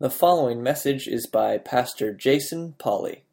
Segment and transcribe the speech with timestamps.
[0.00, 3.24] The following message is by Pastor Jason Polly.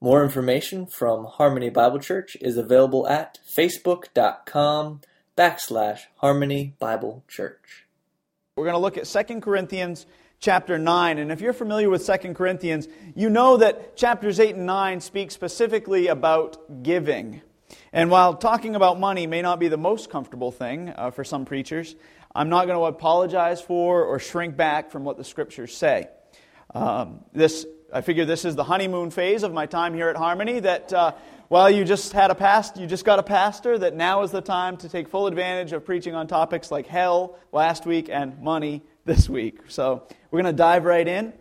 [0.00, 5.00] More information from Harmony Bible Church is available at facebook.com
[5.36, 7.86] backslash Harmony Bible Church.
[8.56, 10.06] We're going to look at 2 Corinthians
[10.38, 11.18] chapter 9.
[11.18, 12.86] And if you're familiar with 2 Corinthians,
[13.16, 17.42] you know that chapters 8 and 9 speak specifically about giving.
[17.92, 21.44] And while talking about money may not be the most comfortable thing uh, for some
[21.44, 21.96] preachers,
[22.36, 26.08] I'm not going to apologize for or shrink back from what the scriptures say.
[26.74, 30.58] Um, this, I figure this is the honeymoon phase of my time here at Harmony.
[30.58, 31.12] That uh,
[31.46, 33.78] while you just had a past, you just got a pastor.
[33.78, 37.38] That now is the time to take full advantage of preaching on topics like hell
[37.52, 39.60] last week and money this week.
[39.68, 41.32] So we're going to dive right in.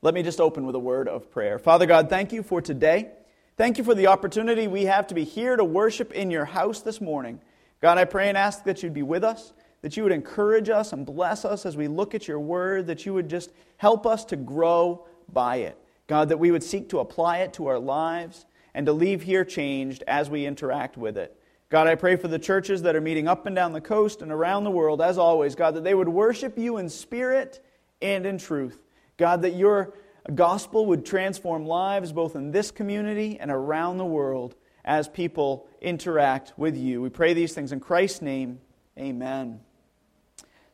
[0.00, 1.58] Let me just open with a word of prayer.
[1.58, 3.10] Father God, thank you for today.
[3.58, 6.80] Thank you for the opportunity we have to be here to worship in your house
[6.80, 7.38] this morning.
[7.82, 10.92] God, I pray and ask that you'd be with us that you would encourage us
[10.92, 14.24] and bless us as we look at your word, that you would just help us
[14.26, 15.78] to grow by it.
[16.06, 19.44] God, that we would seek to apply it to our lives and to leave here
[19.44, 21.36] changed as we interact with it.
[21.70, 24.32] God, I pray for the churches that are meeting up and down the coast and
[24.32, 27.64] around the world, as always, God, that they would worship you in spirit
[28.02, 28.82] and in truth.
[29.16, 29.94] God, that your
[30.34, 36.52] gospel would transform lives both in this community and around the world as people interact
[36.56, 37.02] with you.
[37.02, 38.60] We pray these things in Christ's name.
[38.98, 39.60] Amen.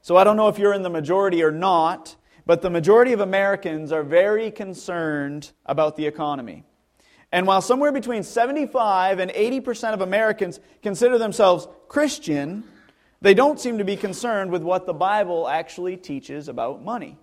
[0.06, 2.14] So I don't know if you're in the majority or not,
[2.46, 6.62] but the majority of Americans are very concerned about the economy.
[7.32, 12.62] And while somewhere between 75 and 80% of Americans consider themselves Christian,
[13.20, 17.18] they don't seem to be concerned with what the Bible actually teaches about money.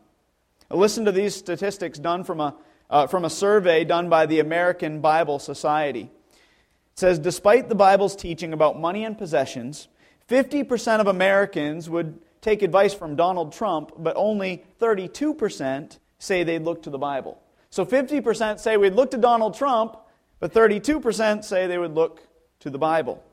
[0.69, 2.53] Listen to these statistics done from a,
[2.89, 6.11] uh, from a survey done by the American Bible Society.
[6.11, 9.87] It says, despite the Bible's teaching about money and possessions,
[10.27, 16.83] 50% of Americans would take advice from Donald Trump, but only 32% say they'd look
[16.83, 17.41] to the Bible.
[17.69, 19.97] So 50% say we'd look to Donald Trump,
[20.39, 22.27] but 32% say they would look
[22.59, 23.23] to the Bible.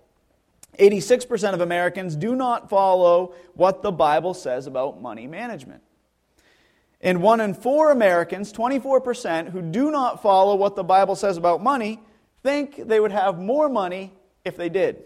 [0.78, 5.82] 86% of Americans do not follow what the Bible says about money management.
[7.00, 11.62] And one in four Americans, 24%, who do not follow what the Bible says about
[11.62, 12.00] money,
[12.44, 14.12] think they would have more money
[14.44, 15.02] if they did.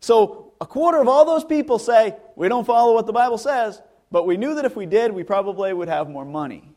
[0.00, 3.80] So a quarter of all those people say, we don't follow what the Bible says,
[4.10, 6.74] but we knew that if we did, we probably would have more money.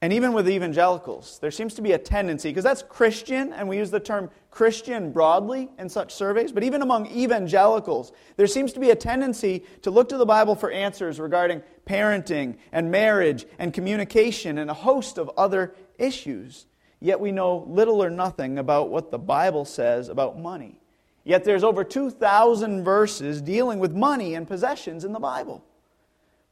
[0.00, 3.78] And even with evangelicals, there seems to be a tendency, because that's Christian, and we
[3.78, 8.80] use the term Christian broadly in such surveys, but even among evangelicals, there seems to
[8.80, 13.72] be a tendency to look to the Bible for answers regarding parenting and marriage and
[13.72, 16.66] communication and a host of other issues.
[17.00, 20.80] Yet we know little or nothing about what the Bible says about money.
[21.24, 25.64] Yet there's over 2,000 verses dealing with money and possessions in the Bible.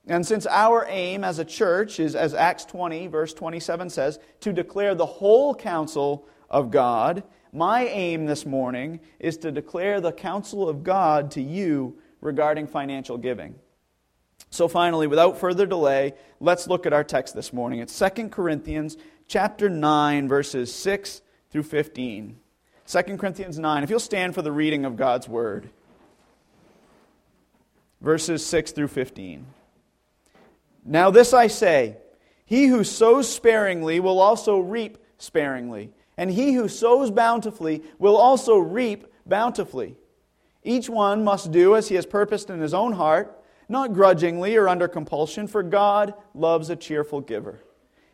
[0.06, 4.52] And since our aim as a church is, as Acts 20, verse 27 says, to
[4.52, 7.22] declare the whole counsel of God,
[7.52, 13.18] my aim this morning is to declare the counsel of God to you regarding financial
[13.18, 13.54] giving.
[14.50, 17.80] So finally, without further delay, let's look at our text this morning.
[17.80, 18.96] It's 2 Corinthians
[19.28, 22.38] chapter 9 verses 6 through 15.
[22.86, 23.82] 2 Corinthians 9.
[23.82, 25.70] If you'll stand for the reading of God's word,
[28.00, 29.46] verses 6 through 15.
[30.84, 31.96] Now, this I say
[32.44, 38.58] He who sows sparingly will also reap sparingly, and he who sows bountifully will also
[38.58, 39.96] reap bountifully.
[40.64, 44.68] Each one must do as he has purposed in his own heart, not grudgingly or
[44.68, 47.60] under compulsion, for God loves a cheerful giver.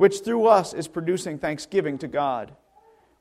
[0.00, 2.52] which through us is producing thanksgiving to God.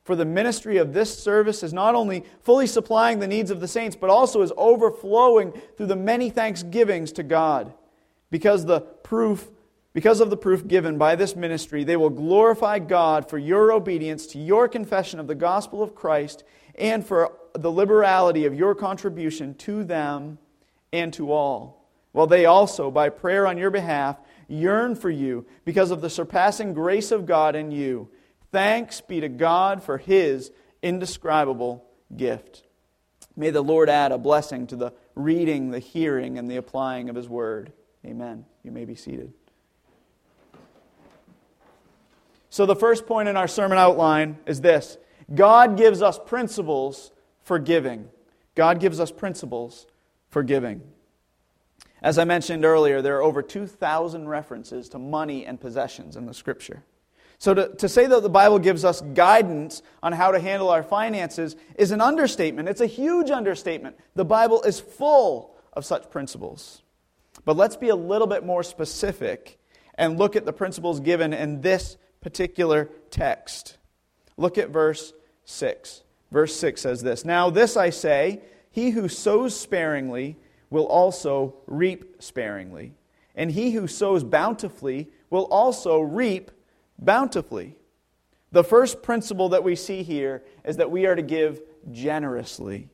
[0.05, 3.67] For the ministry of this service is not only fully supplying the needs of the
[3.67, 7.73] saints, but also is overflowing through the many thanksgivings to God.
[8.31, 9.49] Because the proof
[9.91, 14.25] because of the proof given by this ministry, they will glorify God for your obedience
[14.27, 19.53] to your confession of the gospel of Christ and for the liberality of your contribution
[19.55, 20.37] to them
[20.93, 21.89] and to all.
[22.13, 24.17] While they also, by prayer on your behalf,
[24.49, 28.09] yearn for you because of the surpassing grace of God in you.
[28.51, 30.51] Thanks be to God for his
[30.81, 31.85] indescribable
[32.15, 32.63] gift.
[33.35, 37.15] May the Lord add a blessing to the reading, the hearing, and the applying of
[37.15, 37.71] his word.
[38.05, 38.45] Amen.
[38.63, 39.33] You may be seated.
[42.49, 44.97] So, the first point in our sermon outline is this
[45.33, 47.11] God gives us principles
[47.43, 48.09] for giving.
[48.55, 49.85] God gives us principles
[50.29, 50.81] for giving.
[52.01, 56.33] As I mentioned earlier, there are over 2,000 references to money and possessions in the
[56.33, 56.83] scripture.
[57.39, 60.83] So to, to say that the Bible gives us guidance on how to handle our
[60.83, 62.67] finances is an understatement.
[62.67, 63.97] It's a huge understatement.
[64.15, 66.81] The Bible is full of such principles.
[67.45, 69.57] But let's be a little bit more specific
[69.95, 73.77] and look at the principles given in this particular text.
[74.35, 75.13] Look at verse
[75.45, 76.03] 6.
[76.31, 78.41] Verse 6 says this Now, this I say,
[78.71, 80.37] he who sows sparingly
[80.69, 82.93] will also reap sparingly,
[83.35, 86.51] and he who sows bountifully will also reap
[86.97, 87.75] bountifully.
[88.51, 91.61] The first principle that we see here is that we are to give
[91.91, 92.89] generously,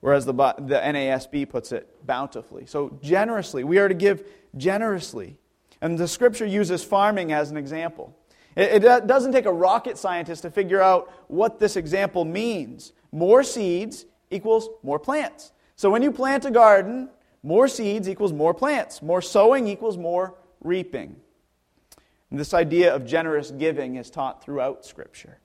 [0.00, 2.66] whereas the, the NASB puts it bountifully.
[2.66, 3.64] So, generously.
[3.64, 4.26] We are to give
[4.56, 5.36] generously.
[5.80, 8.16] And the scripture uses farming as an example.
[8.56, 12.92] It, it doesn't take a rocket scientist to figure out what this example means.
[13.12, 15.52] More seeds equals more plants.
[15.76, 17.10] So, when you plant a garden,
[17.42, 19.02] more seeds equals more plants.
[19.02, 21.16] More sowing equals more reaping.
[22.30, 25.38] And this idea of generous giving is taught throughout Scripture.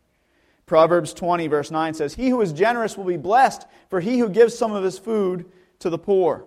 [0.65, 4.29] Proverbs 20, verse 9 says, He who is generous will be blessed, for he who
[4.29, 5.45] gives some of his food
[5.79, 6.45] to the poor.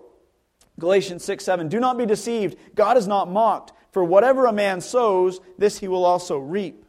[0.79, 2.57] Galatians 6, 7, Do not be deceived.
[2.73, 6.84] God is not mocked, for whatever a man sows, this he will also reap.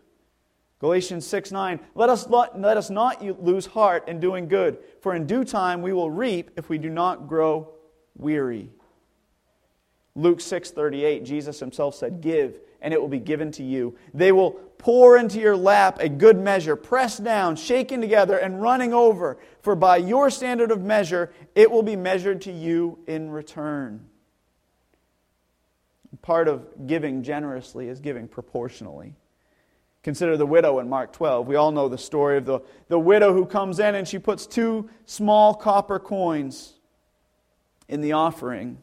[0.79, 5.15] Galatians 6, 9, let us, not, let us not lose heart in doing good, for
[5.15, 7.73] in due time we will reap if we do not grow
[8.15, 8.71] weary.
[10.15, 13.97] Luke 6:38 Jesus himself said, "Give, and it will be given to you.
[14.15, 18.95] They will pour into your lap a good measure, pressed down, shaken together, and running
[18.95, 19.39] over.
[19.61, 24.09] For by your standard of measure, it will be measured to you in return.
[26.23, 29.15] Part of giving generously is giving proportionally.
[30.07, 31.49] Consider the widow in Mark 12.
[31.49, 34.47] We all know the story of the, the widow who comes in and she puts
[34.47, 36.75] two small copper coins
[37.89, 38.79] in the offering.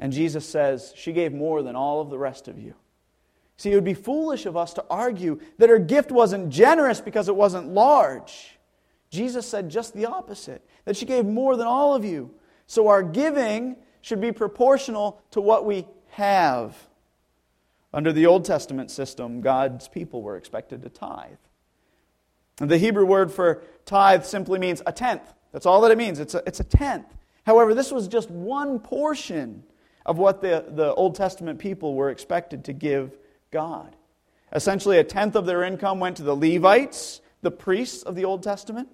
[0.00, 2.74] And Jesus says, She gave more than all of the rest of you.
[3.56, 7.28] See, it would be foolish of us to argue that her gift wasn't generous because
[7.28, 8.58] it wasn't large.
[9.10, 12.34] Jesus said just the opposite that she gave more than all of you.
[12.66, 16.76] So our giving should be proportional to what we have.
[17.94, 21.36] Under the Old Testament system, God's people were expected to tithe.
[22.56, 25.32] The Hebrew word for tithe simply means a tenth.
[25.52, 26.18] That's all that it means.
[26.18, 27.06] It's a, it's a tenth.
[27.44, 29.64] However, this was just one portion
[30.06, 33.16] of what the, the Old Testament people were expected to give
[33.50, 33.94] God.
[34.52, 38.42] Essentially, a tenth of their income went to the Levites, the priests of the Old
[38.42, 38.88] Testament,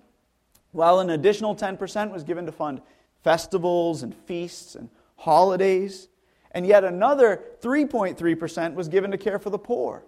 [0.72, 2.80] while an additional 10% was given to fund
[3.22, 6.08] festivals and feasts and holidays.
[6.52, 10.04] And yet another 3.3% was given to care for the poor.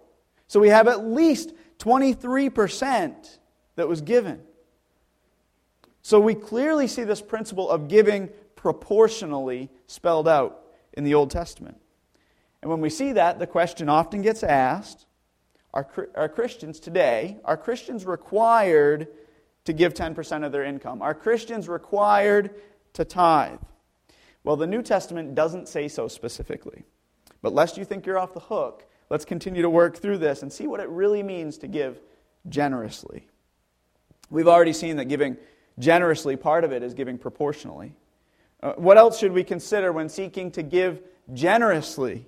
[0.47, 3.37] So we have at least 23%
[3.75, 4.41] that was given.
[6.01, 11.77] So we clearly see this principle of giving proportionally spelled out in the Old Testament.
[12.61, 15.05] And when we see that, the question often gets asked
[15.73, 19.07] are, are Christians today, are Christians required
[19.63, 21.01] to give 10% of their income?
[21.01, 22.55] Are Christians required
[22.93, 23.59] to tithe?
[24.43, 26.83] Well, the New Testament doesn't say so specifically.
[27.41, 30.51] But lest you think you're off the hook, let's continue to work through this and
[30.51, 31.99] see what it really means to give
[32.49, 33.27] generously.
[34.29, 35.37] We've already seen that giving
[35.77, 37.93] generously, part of it is giving proportionally.
[38.61, 41.01] Uh, what else should we consider when seeking to give
[41.33, 42.27] generously?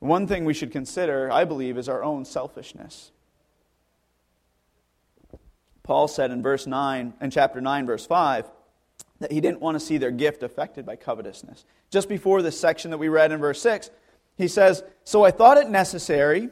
[0.00, 3.12] One thing we should consider, I believe, is our own selfishness.
[5.84, 8.50] Paul said in verse 9, in chapter 9, verse 5,
[9.22, 11.64] that he didn't want to see their gift affected by covetousness.
[11.90, 13.90] Just before this section that we read in verse 6,
[14.36, 16.50] he says, So I thought it necessary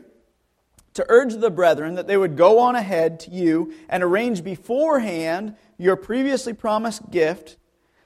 [0.94, 5.56] to urge the brethren that they would go on ahead to you and arrange beforehand
[5.78, 7.56] your previously promised gift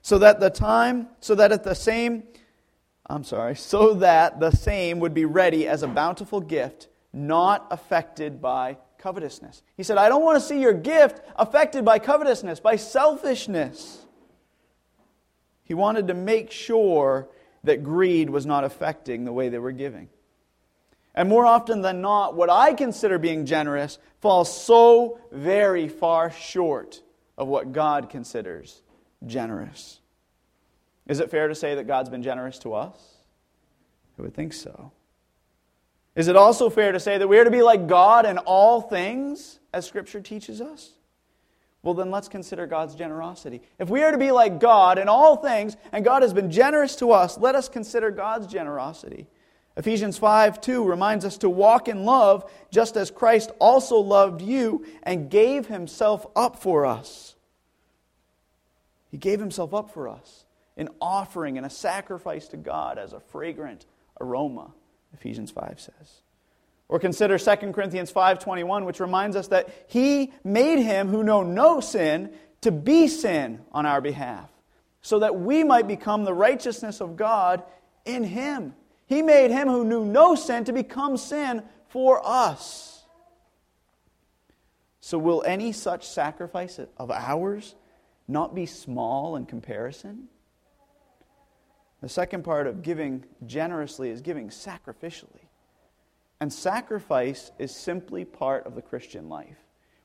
[0.03, 2.25] so that the time, so that at the same,
[3.07, 8.41] I'm sorry, so that the same would be ready as a bountiful gift, not affected
[8.43, 9.63] by covetousness.
[9.77, 14.04] He said, I don't want to see your gift affected by covetousness, by selfishness.
[15.65, 17.29] He wanted to make sure
[17.65, 20.09] that greed was not affecting the way they were giving.
[21.15, 27.03] And more often than not, what I consider being generous falls so very far short
[27.39, 28.83] of what God considers
[29.27, 30.01] generous.
[31.07, 32.99] Is it fair to say that God's been generous to us?
[34.19, 34.93] I would think so.
[36.15, 38.81] Is it also fair to say that we are to be like God in all
[38.81, 40.91] things, as Scripture teaches us?
[41.85, 43.63] Well, then let's consider God's generosity.
[43.79, 46.97] If we are to be like God in all things, and God has been generous
[46.97, 49.29] to us, let us consider God's generosity
[49.77, 54.87] Ephesians 5 2 reminds us to walk in love just as Christ also loved you
[55.03, 57.35] and gave himself up for us.
[59.11, 60.45] He gave himself up for us,
[60.77, 63.87] an offering and a sacrifice to God as a fragrant
[64.21, 64.73] aroma,
[65.13, 66.21] Ephesians 5 says.
[66.89, 71.81] Or consider 2 Corinthians 5:21 which reminds us that he made him who know no
[71.81, 74.51] sin to be sin on our behalf
[75.01, 77.63] so that we might become the righteousness of God
[78.05, 78.75] in him.
[79.07, 83.05] He made him who knew no sin to become sin for us.
[85.01, 87.75] So will any such sacrifice of ours
[88.27, 90.29] not be small in comparison?
[92.01, 95.49] The second part of giving generously is giving sacrificially.
[96.41, 99.57] And sacrifice is simply part of the Christian life.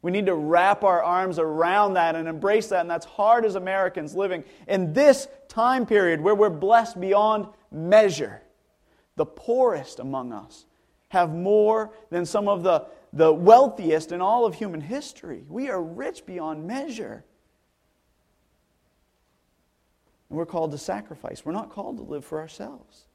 [0.02, 2.82] We need to wrap our arms around that and embrace that.
[2.82, 8.42] And that's hard as Americans living in this time period where we're blessed beyond measure.
[9.18, 10.66] The poorest among us
[11.10, 15.44] have more than some of the, the wealthiest in all of human history.
[15.50, 17.26] We are rich beyond measure.
[20.30, 21.44] And we're called to sacrifice.
[21.44, 23.06] We're not called to live for ourselves.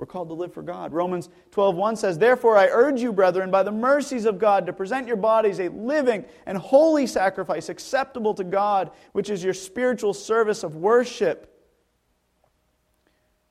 [0.00, 0.94] We're called to live for God.
[0.94, 5.06] Romans 12:1 says, "Therefore I urge you, brethren, by the mercies of God, to present
[5.06, 10.64] your bodies a living and holy sacrifice acceptable to God, which is your spiritual service
[10.64, 11.54] of worship."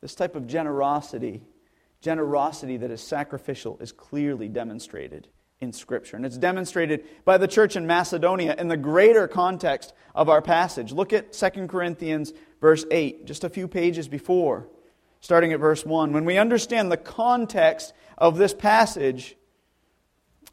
[0.02, 1.44] This type of generosity,
[2.02, 5.28] generosity that is sacrificial is clearly demonstrated
[5.60, 6.18] in Scripture.
[6.18, 10.92] And it's demonstrated by the church in Macedonia in the greater context of our passage.
[10.94, 14.68] Look at 2 Corinthians, verse 8, just a few pages before
[15.20, 16.14] starting at verse 1.
[16.14, 19.36] When we understand the context of this passage,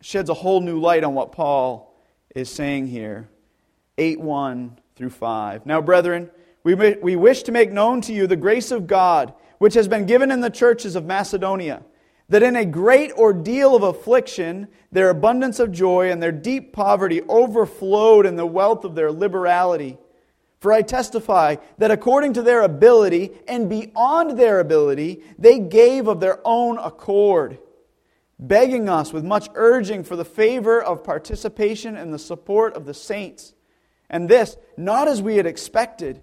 [0.00, 1.94] sheds a whole new light on what Paul
[2.34, 3.28] is saying here.
[3.98, 5.66] 8 1 through 5.
[5.66, 6.30] Now, brethren,
[6.64, 10.06] we, we wish to make known to you the grace of God, which has been
[10.06, 11.82] given in the churches of Macedonia,
[12.28, 17.22] that in a great ordeal of affliction, their abundance of joy and their deep poverty
[17.28, 19.96] overflowed in the wealth of their liberality.
[20.58, 26.20] For I testify that according to their ability and beyond their ability, they gave of
[26.20, 27.58] their own accord,
[28.38, 32.94] begging us with much urging for the favor of participation and the support of the
[32.94, 33.54] saints.
[34.08, 36.22] And this, not as we had expected,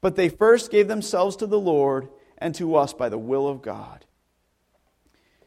[0.00, 2.08] but they first gave themselves to the Lord
[2.38, 4.04] and to us by the will of God.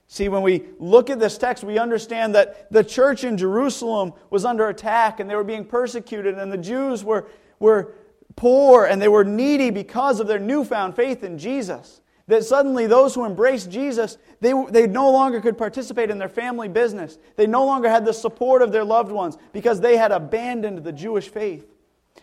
[0.07, 4.45] See, when we look at this text, we understand that the church in Jerusalem was
[4.45, 7.27] under attack and they were being persecuted, and the Jews were
[7.59, 7.93] were
[8.37, 12.01] poor and they were needy because of their newfound faith in Jesus.
[12.27, 16.67] That suddenly those who embraced Jesus, they, they no longer could participate in their family
[16.67, 17.17] business.
[17.35, 20.91] They no longer had the support of their loved ones because they had abandoned the
[20.91, 21.65] Jewish faith.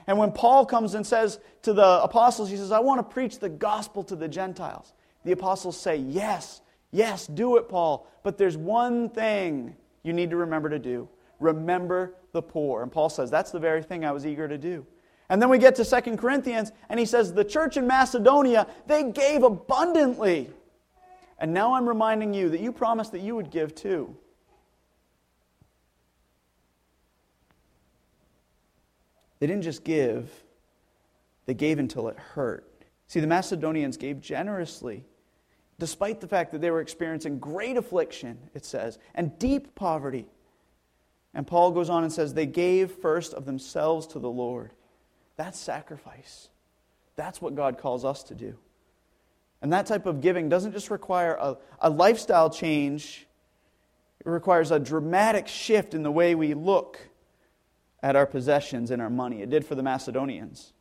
[0.06, 3.38] And when Paul comes and says to the apostles, he says, I want to preach
[3.38, 4.92] the gospel to the Gentiles.
[5.25, 8.06] The apostles say, Yes, yes, do it, Paul.
[8.23, 11.09] But there's one thing you need to remember to do
[11.40, 12.83] remember the poor.
[12.83, 14.87] And Paul says, That's the very thing I was eager to do.
[15.28, 19.11] And then we get to Second Corinthians, and he says, The church in Macedonia, they
[19.11, 20.50] gave abundantly.
[21.38, 24.16] And now I'm reminding you that you promised that you would give too.
[29.40, 30.31] They didn't just give,
[31.47, 32.66] they gave until it hurt.
[33.09, 35.04] See, the Macedonians gave generously,
[35.78, 40.26] despite the fact that they were experiencing great affliction, it says, and deep poverty.
[41.35, 44.71] And Paul goes on and says, They gave first of themselves to the Lord.
[45.37, 46.49] That's sacrifice.
[47.17, 48.59] That's what God calls us to do.
[49.62, 53.26] And that type of giving doesn't just require a, a lifestyle change,
[54.21, 56.99] it requires a dramatic shift in the way we look
[58.03, 59.43] at our possessions and our money.
[59.43, 60.73] It did for the Macedonians.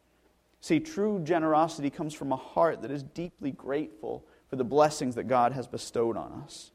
[0.60, 5.26] See, true generosity comes from a heart that is deeply grateful for the blessings that
[5.26, 6.72] God has bestowed on us.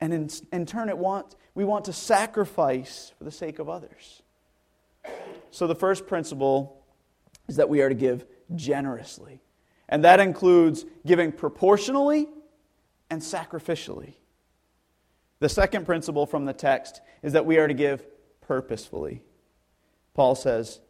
[0.00, 4.22] And in, in turn, it want, we want to sacrifice for the sake of others.
[5.50, 6.83] So, the first principle
[7.48, 8.24] is that we are to give
[8.54, 9.42] generously.
[9.88, 12.28] And that includes giving proportionally
[13.10, 14.14] and sacrificially.
[15.40, 18.06] The second principle from the text is that we are to give
[18.40, 19.22] purposefully.
[20.14, 20.80] Paul says,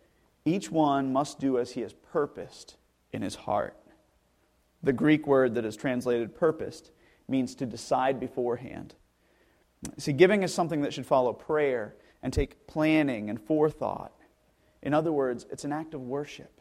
[0.44, 2.76] each one must do as he has purposed
[3.12, 3.76] in his heart.
[4.82, 6.90] The Greek word that is translated purposed
[7.26, 8.94] means to decide beforehand.
[9.96, 14.12] See, giving is something that should follow prayer and take planning and forethought.
[14.84, 16.60] In other words, it's an act of worship.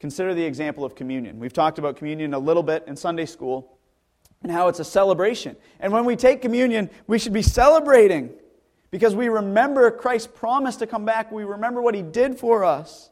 [0.00, 1.38] Consider the example of communion.
[1.38, 3.78] We've talked about communion a little bit in Sunday school
[4.42, 5.56] and how it's a celebration.
[5.80, 8.30] And when we take communion, we should be celebrating
[8.90, 11.32] because we remember Christ's promise to come back.
[11.32, 13.10] We remember what he did for us.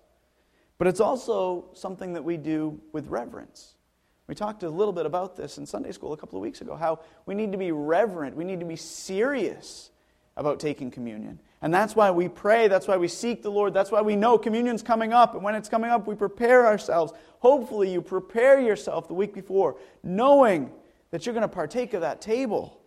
[0.79, 3.75] But it's also something that we do with reverence.
[4.29, 6.77] We talked a little bit about this in Sunday school a couple of weeks ago
[6.77, 9.91] how we need to be reverent, we need to be serious
[10.37, 11.41] about taking communion.
[11.63, 14.37] And that's why we pray, that's why we seek the Lord, that's why we know
[14.37, 15.35] communion's coming up.
[15.35, 17.13] And when it's coming up, we prepare ourselves.
[17.39, 20.73] Hopefully, you prepare yourself the week before, knowing
[21.13, 22.81] that you're going to partake of that table.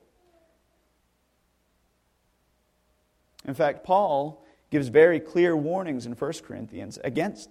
[3.45, 7.49] In fact, Paul gives very clear warnings in 1 Corinthians against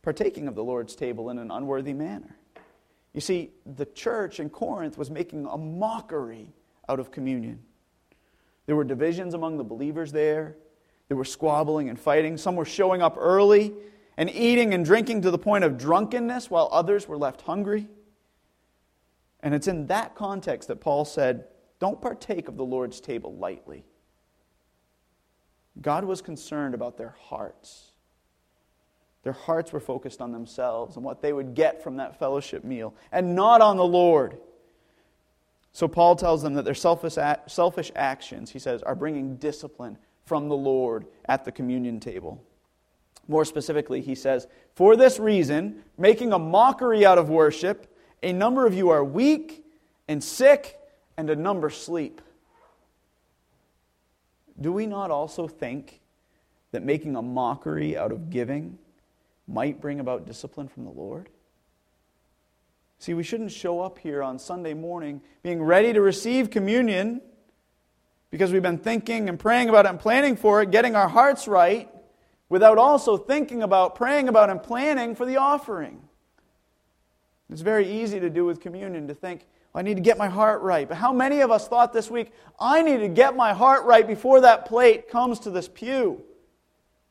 [0.00, 2.38] partaking of the Lord's table in an unworthy manner.
[3.12, 6.48] You see, the church in Corinth was making a mockery
[6.88, 7.65] out of communion.
[8.66, 10.56] There were divisions among the believers there.
[11.08, 12.36] There were squabbling and fighting.
[12.36, 13.72] Some were showing up early
[14.16, 17.86] and eating and drinking to the point of drunkenness while others were left hungry.
[19.40, 21.44] And it's in that context that Paul said,
[21.78, 23.84] Don't partake of the Lord's table lightly.
[25.80, 27.92] God was concerned about their hearts.
[29.22, 32.94] Their hearts were focused on themselves and what they would get from that fellowship meal,
[33.12, 34.38] and not on the Lord.
[35.76, 37.18] So Paul tells them that their selfish,
[37.48, 42.42] selfish actions, he says, are bringing discipline from the Lord at the communion table.
[43.28, 48.64] More specifically, he says, For this reason, making a mockery out of worship, a number
[48.64, 49.66] of you are weak
[50.08, 50.78] and sick,
[51.18, 52.22] and a number sleep
[54.58, 56.00] do we not also think
[56.70, 58.78] that making a mockery out of giving
[59.46, 61.28] might bring about discipline from the Lord?
[62.98, 67.20] See, we shouldn't show up here on Sunday morning being ready to receive communion
[68.30, 71.46] because we've been thinking and praying about it and planning for it, getting our hearts
[71.46, 71.90] right,
[72.48, 76.00] without also thinking about, praying about, and planning for the offering.
[77.50, 80.62] It's very easy to do with communion to think, I need to get my heart
[80.62, 80.88] right.
[80.88, 84.06] But how many of us thought this week, I need to get my heart right
[84.06, 86.22] before that plate comes to this pew?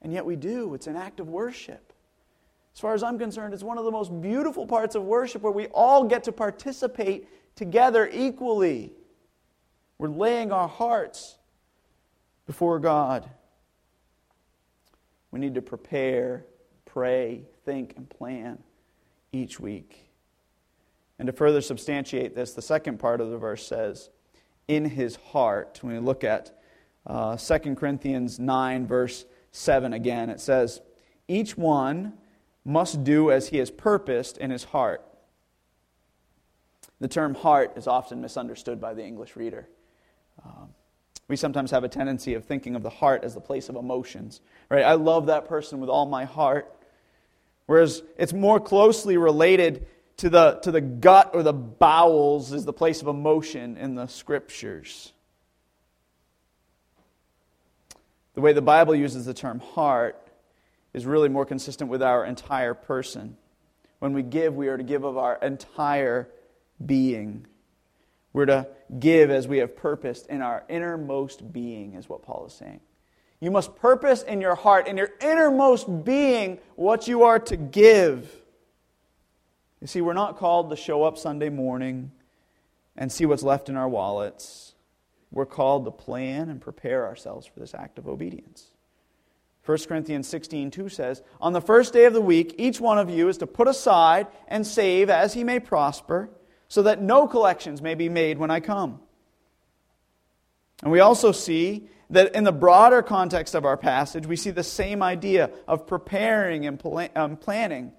[0.01, 0.73] And yet we do.
[0.73, 1.84] It's an act of worship.
[2.75, 5.51] As far as I'm concerned, it's one of the most beautiful parts of worship where
[5.51, 8.91] we all get to participate together equally.
[9.97, 11.37] We're laying our hearts
[12.45, 13.29] before God.
[15.31, 16.43] We need to prepare,
[16.83, 18.61] pray, think, and plan
[19.31, 20.09] each week.
[21.17, 24.09] And to further substantiate this, the second part of the verse says,
[24.67, 25.79] in his heart.
[25.81, 26.59] When we look at
[27.07, 29.23] uh, 2 Corinthians 9, verse
[29.53, 30.81] 7 again, it says,
[31.29, 32.13] Each one
[32.65, 35.05] must do as he has purposed in his heart.
[36.99, 39.69] The term heart is often misunderstood by the English reader.
[40.43, 40.69] Um,
[41.27, 44.41] we sometimes have a tendency of thinking of the heart as the place of emotions.
[44.69, 44.83] Right?
[44.83, 46.71] I love that person with all my heart.
[47.65, 52.73] Whereas it's more closely related to the, to the gut or the bowels is the
[52.73, 55.11] place of emotion in the scriptures.
[58.35, 60.24] The way the Bible uses the term heart
[60.95, 63.35] is really more consistent with our entire person.
[63.99, 66.29] When we give, we are to give of our entire
[66.83, 67.45] being.
[68.31, 72.53] We're to give as we have purposed in our innermost being, is what Paul is
[72.53, 72.79] saying.
[73.41, 78.33] You must purpose in your heart, in your innermost being, what you are to give.
[79.81, 82.13] You see, we're not called to show up Sunday morning
[82.95, 84.75] and see what's left in our wallets.
[85.29, 88.71] We're called to plan and prepare ourselves for this act of obedience.
[89.65, 93.09] 1 Corinthians 16, 2 says, On the first day of the week, each one of
[93.09, 96.29] you is to put aside and save as he may prosper,
[96.67, 98.99] so that no collections may be made when I come.
[100.83, 104.63] And we also see that in the broader context of our passage, we see the
[104.63, 107.91] same idea of preparing and um, planning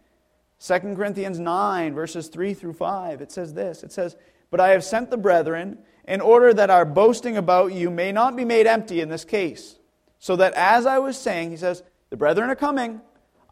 [0.61, 4.17] 2 Corinthians 9, verses 3 through 5, it says this It says,
[4.51, 8.37] But I have sent the brethren in order that our boasting about you may not
[8.37, 9.77] be made empty in this case.
[10.19, 13.01] So that as I was saying, he says, The brethren are coming.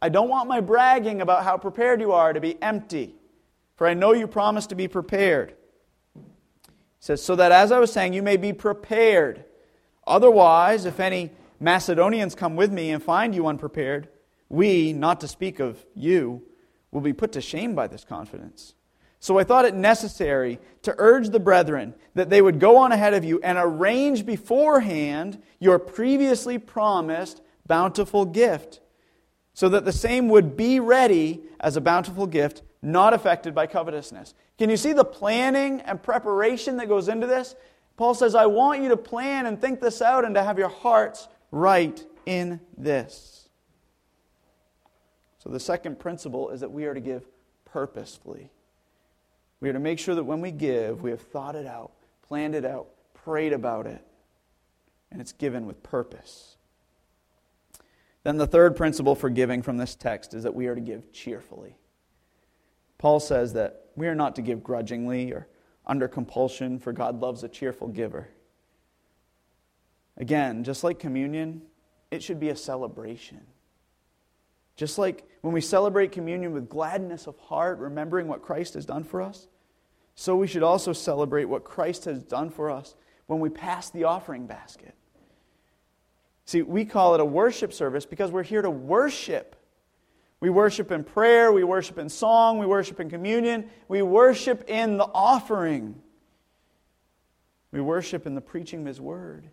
[0.00, 3.14] I don't want my bragging about how prepared you are to be empty,
[3.76, 5.54] for I know you promised to be prepared.
[6.14, 6.20] He
[7.00, 9.44] says, So that as I was saying, you may be prepared.
[10.06, 14.08] Otherwise, if any Macedonians come with me and find you unprepared,
[14.48, 16.42] we, not to speak of you,
[16.90, 18.74] will be put to shame by this confidence.
[19.24, 23.14] So I thought it necessary to urge the brethren that they would go on ahead
[23.14, 28.80] of you and arrange beforehand your previously promised bountiful gift,
[29.54, 34.34] so that the same would be ready as a bountiful gift, not affected by covetousness.
[34.58, 37.56] Can you see the planning and preparation that goes into this?
[37.96, 40.68] Paul says, I want you to plan and think this out and to have your
[40.68, 43.48] hearts right in this.
[45.38, 47.24] So, the second principle is that we are to give
[47.64, 48.50] purposefully.
[49.64, 52.54] We are to make sure that when we give, we have thought it out, planned
[52.54, 54.04] it out, prayed about it,
[55.10, 56.58] and it's given with purpose.
[58.24, 61.12] Then, the third principle for giving from this text is that we are to give
[61.12, 61.78] cheerfully.
[62.98, 65.48] Paul says that we are not to give grudgingly or
[65.86, 68.28] under compulsion, for God loves a cheerful giver.
[70.18, 71.62] Again, just like communion,
[72.10, 73.40] it should be a celebration.
[74.76, 79.04] Just like when we celebrate communion with gladness of heart, remembering what Christ has done
[79.04, 79.48] for us,
[80.14, 82.94] so we should also celebrate what Christ has done for us
[83.26, 84.94] when we pass the offering basket.
[86.44, 89.56] See, we call it a worship service because we're here to worship.
[90.40, 94.98] We worship in prayer, we worship in song, we worship in communion, we worship in
[94.98, 96.02] the offering.
[97.72, 99.48] We worship in the preaching of His Word.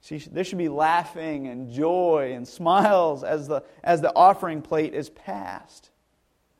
[0.00, 4.94] See, there should be laughing and joy and smiles as the, as the offering plate
[4.94, 5.90] is passed.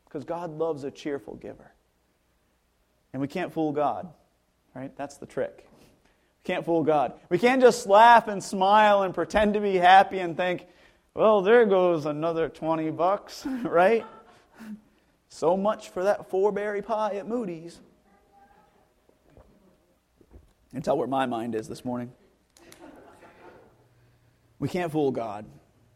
[0.04, 1.72] Because God loves a cheerful giver.
[3.16, 4.12] And we can't fool God,
[4.74, 4.94] right?
[4.94, 5.66] That's the trick.
[5.72, 7.14] We can't fool God.
[7.30, 10.66] We can't just laugh and smile and pretend to be happy and think,
[11.14, 14.04] well, there goes another 20 bucks, right?
[15.30, 17.80] So much for that four berry pie at Moody's.
[20.74, 22.12] And tell where my mind is this morning.
[24.58, 25.46] We can't fool God.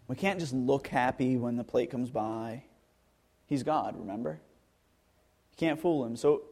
[0.08, 2.62] We can't just look happy when the plate comes by.
[3.44, 4.40] He's God, remember?
[5.50, 6.16] You can't fool him.
[6.16, 6.44] So,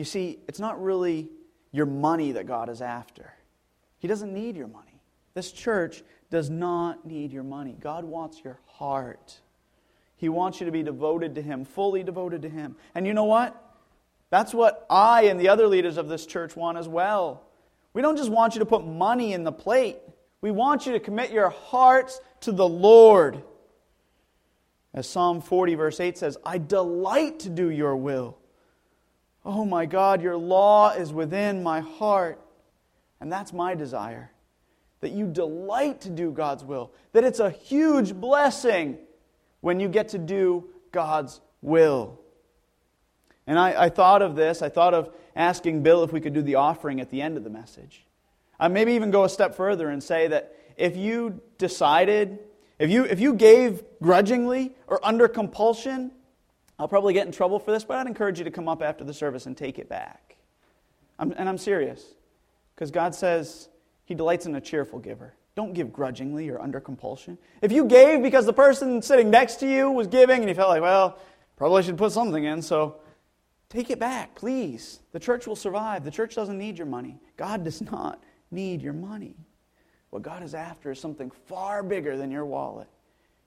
[0.00, 1.28] you see, it's not really
[1.72, 3.34] your money that God is after.
[3.98, 5.02] He doesn't need your money.
[5.34, 7.76] This church does not need your money.
[7.78, 9.38] God wants your heart.
[10.16, 12.76] He wants you to be devoted to Him, fully devoted to Him.
[12.94, 13.54] And you know what?
[14.30, 17.42] That's what I and the other leaders of this church want as well.
[17.92, 19.98] We don't just want you to put money in the plate,
[20.40, 23.42] we want you to commit your hearts to the Lord.
[24.94, 28.39] As Psalm 40, verse 8 says, I delight to do your will.
[29.44, 32.40] Oh my God, your law is within my heart.
[33.20, 34.30] And that's my desire
[35.00, 38.98] that you delight to do God's will, that it's a huge blessing
[39.60, 42.20] when you get to do God's will.
[43.46, 44.62] And I, I, thought of this.
[44.62, 47.44] I thought of asking Bill if we could do the offering at the end of
[47.44, 48.04] the message.
[48.58, 52.38] I maybe even go a step further and say that if you decided,
[52.78, 56.12] if you, if you gave grudgingly or under compulsion,
[56.80, 59.04] I'll probably get in trouble for this, but I'd encourage you to come up after
[59.04, 60.36] the service and take it back.
[61.18, 62.02] I'm, and I'm serious.
[62.74, 63.68] Because God says,
[64.06, 65.34] he delights in a cheerful giver.
[65.54, 67.36] Don't give grudgingly or under compulsion.
[67.60, 70.70] If you gave because the person sitting next to you was giving and you felt
[70.70, 71.18] like, well,
[71.58, 72.96] probably should put something in, so
[73.68, 75.00] take it back, please.
[75.12, 76.02] The church will survive.
[76.02, 77.20] The church doesn't need your money.
[77.36, 79.36] God does not need your money.
[80.08, 82.88] What God is after is something far bigger than your wallet.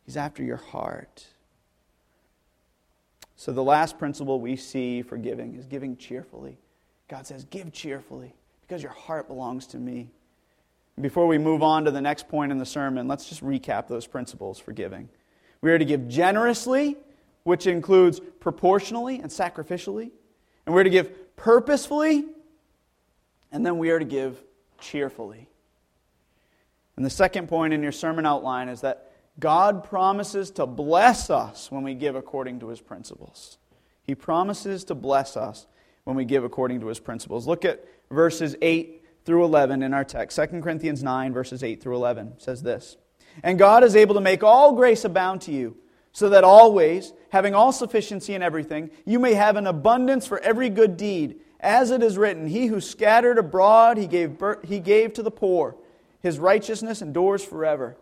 [0.06, 1.26] He's after your heart.
[3.36, 6.58] So, the last principle we see for giving is giving cheerfully.
[7.08, 10.10] God says, Give cheerfully because your heart belongs to me.
[11.00, 14.06] Before we move on to the next point in the sermon, let's just recap those
[14.06, 15.10] principles for giving.
[15.62, 16.98] We are to give generously,
[17.44, 20.12] which includes proportionally and sacrificially.
[20.66, 22.26] And we're to give purposefully,
[23.52, 24.42] and then we are to give
[24.80, 25.48] cheerfully.
[26.96, 31.72] And the second point in your sermon outline is that God promises to bless us
[31.72, 33.58] when we give according to his principles.
[34.04, 35.66] He promises to bless us
[36.04, 37.48] when we give according to his principles.
[37.48, 40.38] Look at verses 8 through 11 in our text.
[40.38, 42.98] 2 Corinthians 9, verses 8 through 11 says this
[43.42, 45.78] And God is able to make all grace abound to you,
[46.12, 50.70] so that always, having all sufficiency in everything, you may have an abundance for every
[50.70, 51.40] good deed.
[51.60, 55.76] As it is written, He who scattered abroad, he gave, he gave to the poor.
[56.20, 57.98] His righteousness endures forever.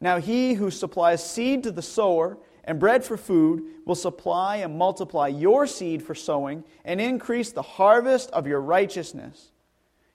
[0.00, 4.76] Now he who supplies seed to the sower and bread for food will supply and
[4.76, 9.52] multiply your seed for sowing and increase the harvest of your righteousness.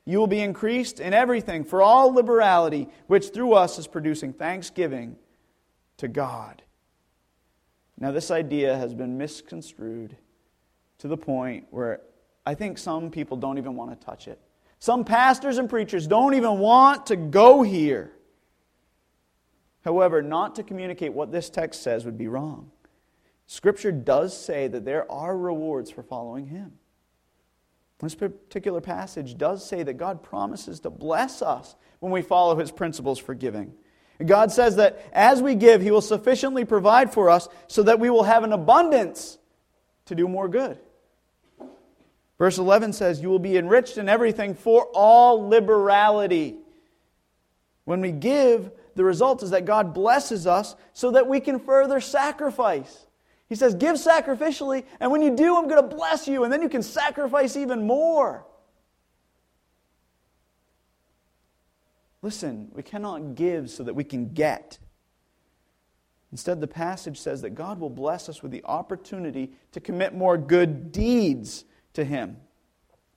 [0.05, 5.15] You will be increased in everything for all liberality, which through us is producing thanksgiving
[5.97, 6.63] to God.
[7.99, 10.17] Now, this idea has been misconstrued
[10.97, 12.01] to the point where
[12.45, 14.39] I think some people don't even want to touch it.
[14.79, 18.11] Some pastors and preachers don't even want to go here.
[19.83, 22.71] However, not to communicate what this text says would be wrong.
[23.47, 26.73] Scripture does say that there are rewards for following Him.
[28.01, 32.71] This particular passage does say that God promises to bless us when we follow his
[32.71, 33.73] principles for giving.
[34.25, 38.09] God says that as we give, he will sufficiently provide for us so that we
[38.09, 39.37] will have an abundance
[40.05, 40.79] to do more good.
[42.39, 46.57] Verse 11 says, You will be enriched in everything for all liberality.
[47.85, 51.99] When we give, the result is that God blesses us so that we can further
[51.99, 53.05] sacrifice.
[53.47, 56.61] He says, Give sacrificially, and when you do, I'm going to bless you, and then
[56.61, 58.45] you can sacrifice even more.
[62.21, 64.77] Listen, we cannot give so that we can get.
[66.31, 70.37] Instead, the passage says that God will bless us with the opportunity to commit more
[70.37, 72.37] good deeds to Him.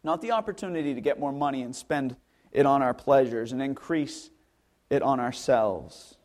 [0.02, 2.16] Not the opportunity to get more money and spend
[2.50, 4.30] it on our pleasures and increase
[4.94, 6.16] it on ourselves.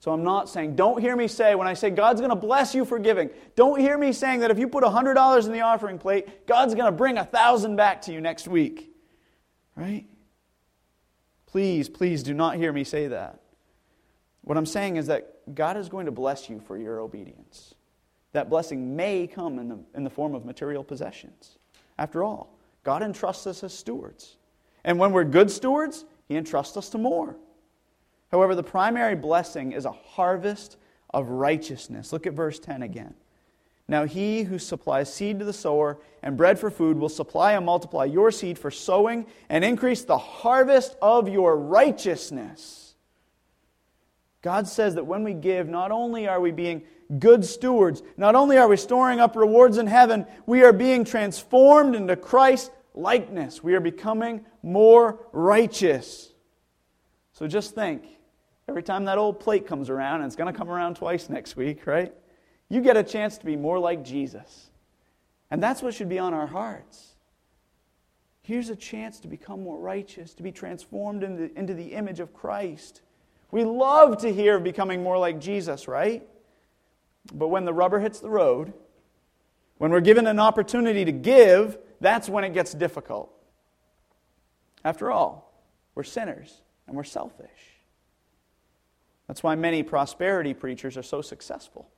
[0.00, 2.74] So I'm not saying, don't hear me say, when I say God's going to bless
[2.74, 5.98] you for giving, don't hear me saying that if you put $100 in the offering
[5.98, 8.90] plate, God's going to bring a 1000 back to you next week.
[9.76, 10.06] Right?
[11.44, 13.40] Please, please do not hear me say that.
[14.40, 17.74] What I'm saying is that God is going to bless you for your obedience.
[18.32, 21.58] That blessing may come in the, in the form of material possessions.
[21.98, 24.36] After all, God entrusts us as stewards.
[24.84, 27.36] And when we're good stewards, He entrusts us to more.
[28.30, 30.76] However, the primary blessing is a harvest
[31.12, 32.12] of righteousness.
[32.12, 33.14] Look at verse 10 again.
[33.88, 37.66] Now, he who supplies seed to the sower and bread for food will supply and
[37.66, 42.94] multiply your seed for sowing and increase the harvest of your righteousness.
[44.42, 46.82] God says that when we give, not only are we being
[47.18, 51.96] good stewards, not only are we storing up rewards in heaven, we are being transformed
[51.96, 53.60] into Christ likeness.
[53.62, 56.32] We are becoming more righteous.
[57.32, 58.04] So just think
[58.70, 61.56] every time that old plate comes around, and it's going to come around twice next
[61.56, 62.14] week, right?
[62.68, 64.70] You get a chance to be more like Jesus.
[65.50, 67.16] And that's what should be on our hearts.
[68.42, 72.32] Here's a chance to become more righteous, to be transformed into, into the image of
[72.32, 73.02] Christ.
[73.50, 76.22] We love to hear of becoming more like Jesus, right?
[77.34, 78.72] But when the rubber hits the road,
[79.78, 83.32] when we're given an opportunity to give, that's when it gets difficult.
[84.84, 85.52] After all,
[85.96, 87.69] we're sinners and we're selfish.
[89.30, 91.88] That's why many prosperity preachers are so successful.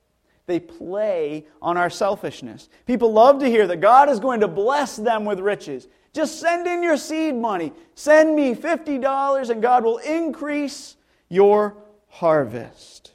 [0.45, 2.69] They play on our selfishness.
[2.85, 5.87] People love to hear that God is going to bless them with riches.
[6.13, 7.73] Just send in your seed money.
[7.95, 10.95] Send me $50 and God will increase
[11.27, 11.75] your
[12.07, 13.13] harvest.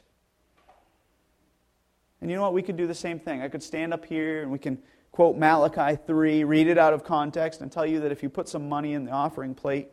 [2.19, 2.53] And you know what?
[2.53, 3.41] We could do the same thing.
[3.41, 4.79] I could stand up here and we can
[5.13, 8.49] quote Malachi 3, read it out of context, and tell you that if you put
[8.49, 9.87] some money in the offering plate,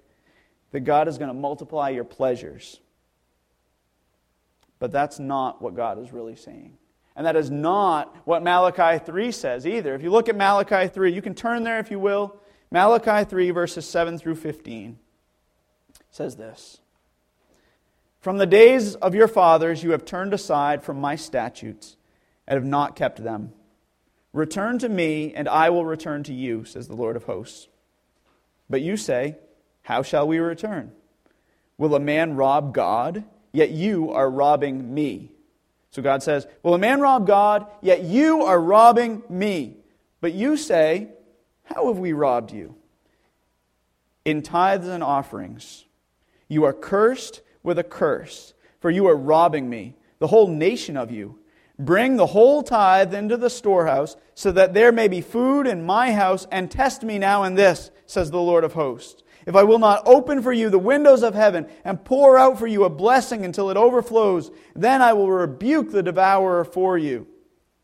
[0.73, 2.81] that God is going to multiply your pleasures.
[4.79, 6.77] But that's not what God is really saying.
[7.17, 9.95] And that is not what Malachi 3 says either.
[9.95, 12.37] If you look at Malachi 3, you can turn there if you will.
[12.71, 14.99] Malachi 3, verses 7 through 15
[16.11, 16.81] says this
[18.21, 21.97] From the days of your fathers you have turned aside from my statutes
[22.47, 23.53] and have not kept them.
[24.33, 27.69] Return to me, and I will return to you, says the Lord of hosts.
[28.69, 29.37] But you say,
[29.83, 30.93] How shall we return?
[31.79, 33.25] Will a man rob God?
[33.57, 35.33] Yet you are robbing me.
[35.91, 37.67] So God says, Will a man rob God?
[37.81, 39.79] Yet you are robbing me.
[40.21, 41.09] But you say,
[41.65, 42.75] How have we robbed you?
[44.27, 45.87] In tithes and offerings.
[46.49, 51.11] You are cursed with a curse, for you are robbing me, the whole nation of
[51.11, 51.39] you.
[51.79, 56.13] Bring the whole tithe into the storehouse, so that there may be food in my
[56.13, 59.79] house, and test me now in this, says the Lord of hosts if I will
[59.79, 63.45] not open for you the windows of heaven and pour out for you a blessing
[63.45, 67.29] until it overflows, then I will rebuke the devourer for you,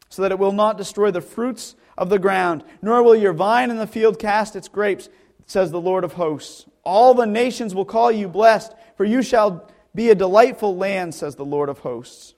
[0.09, 3.71] so that it will not destroy the fruits of the ground, nor will your vine
[3.71, 5.09] in the field cast its grapes,
[5.47, 6.67] says the Lord of hosts.
[6.85, 11.37] All the nations will call you blessed, for you shall be a delightful land, says
[11.37, 12.35] the Lord of hosts.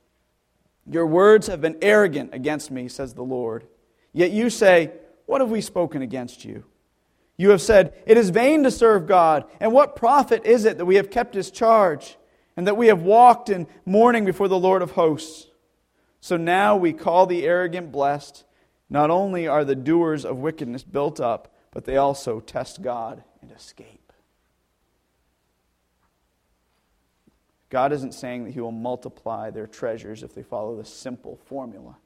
[0.86, 3.66] Your words have been arrogant against me, says the Lord.
[4.12, 4.92] Yet you say,
[5.24, 6.64] What have we spoken against you?
[7.36, 10.84] You have said, It is vain to serve God, and what profit is it that
[10.84, 12.16] we have kept his charge,
[12.56, 15.48] and that we have walked in mourning before the Lord of hosts?
[16.20, 18.44] So now we call the arrogant blessed.
[18.88, 23.50] Not only are the doers of wickedness built up, but they also test God and
[23.50, 24.12] escape.
[27.68, 31.96] God isn't saying that He will multiply their treasures if they follow this simple formula.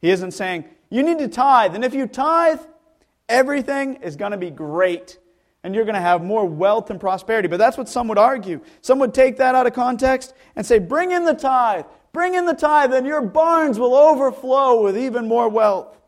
[0.00, 2.58] He isn't saying, you need to tithe, and if you tithe,
[3.28, 5.18] Everything is going to be great,
[5.62, 7.48] and you're going to have more wealth and prosperity.
[7.48, 8.60] But that's what some would argue.
[8.80, 12.46] Some would take that out of context and say, Bring in the tithe, bring in
[12.46, 15.98] the tithe, and your barns will overflow with even more wealth.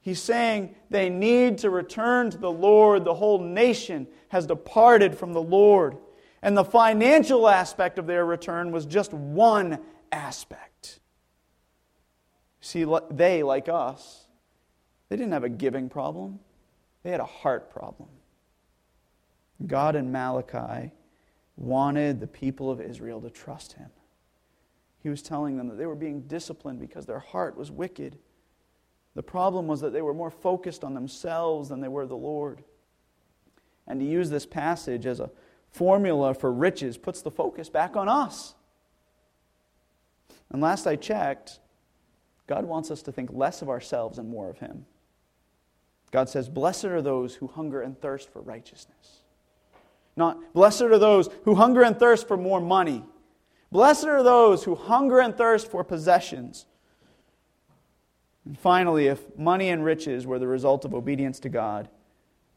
[0.00, 3.04] He's saying they need to return to the Lord.
[3.04, 5.98] The whole nation has departed from the Lord.
[6.40, 11.00] And the financial aspect of their return was just one aspect.
[12.60, 14.27] See, they, like us,
[15.08, 16.38] they didn't have a giving problem,
[17.02, 18.08] they had a heart problem.
[19.66, 20.92] God in Malachi
[21.56, 23.90] wanted the people of Israel to trust him.
[25.02, 28.18] He was telling them that they were being disciplined because their heart was wicked.
[29.14, 32.62] The problem was that they were more focused on themselves than they were the Lord.
[33.86, 35.30] And to use this passage as a
[35.70, 38.54] formula for riches puts the focus back on us.
[40.50, 41.60] And last I checked,
[42.46, 44.86] God wants us to think less of ourselves and more of Him.
[46.10, 49.22] God says, Blessed are those who hunger and thirst for righteousness.
[50.16, 53.04] Not, blessed are those who hunger and thirst for more money.
[53.70, 56.66] Blessed are those who hunger and thirst for possessions.
[58.44, 61.88] And finally, if money and riches were the result of obedience to God,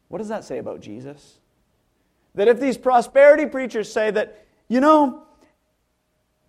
[0.07, 1.39] what does that say about Jesus?
[2.33, 5.23] That if these prosperity preachers say that, you know,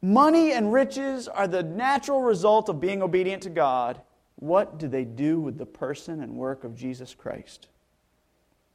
[0.01, 4.01] money and riches are the natural result of being obedient to God,
[4.43, 7.69] what do they do with the person and work of Jesus Christ?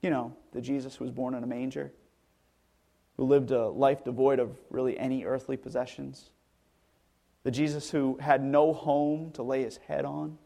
[0.01, 1.91] You know, the Jesus who was born in a manger,
[3.17, 6.29] who lived a life devoid of really any earthly possessions,
[7.43, 10.37] the Jesus who had no home to lay his head on.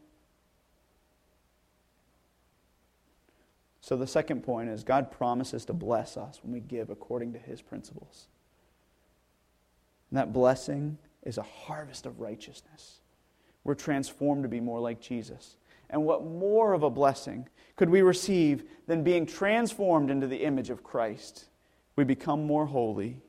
[3.80, 7.38] So, the second point is God promises to bless us when we give according to
[7.38, 8.26] his principles.
[10.10, 12.98] And that blessing is a harvest of righteousness
[13.64, 15.56] we're transformed to be more like Jesus.
[15.90, 20.70] And what more of a blessing could we receive than being transformed into the image
[20.70, 21.46] of Christ?
[21.96, 23.20] We become more holy.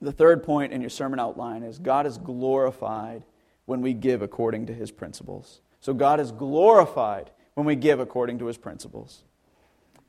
[0.00, 3.24] The third point in your sermon outline is God is glorified
[3.64, 5.60] when we give according to his principles.
[5.80, 9.22] So God is glorified when we give according to his principles.